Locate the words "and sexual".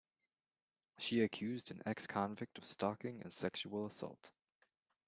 3.21-3.85